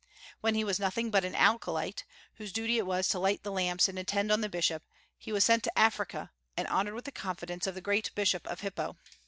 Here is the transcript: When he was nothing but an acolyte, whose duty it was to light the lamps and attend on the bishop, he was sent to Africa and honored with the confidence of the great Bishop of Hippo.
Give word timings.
When 0.39 0.55
he 0.55 0.63
was 0.63 0.79
nothing 0.79 1.11
but 1.11 1.23
an 1.23 1.35
acolyte, 1.35 2.05
whose 2.37 2.51
duty 2.51 2.79
it 2.79 2.87
was 2.87 3.07
to 3.09 3.19
light 3.19 3.43
the 3.43 3.51
lamps 3.51 3.87
and 3.87 3.99
attend 3.99 4.31
on 4.31 4.41
the 4.41 4.49
bishop, 4.49 4.81
he 5.15 5.31
was 5.31 5.43
sent 5.43 5.61
to 5.65 5.77
Africa 5.77 6.31
and 6.57 6.67
honored 6.69 6.95
with 6.95 7.05
the 7.05 7.11
confidence 7.11 7.67
of 7.67 7.75
the 7.75 7.81
great 7.81 8.09
Bishop 8.15 8.47
of 8.47 8.61
Hippo. 8.61 8.97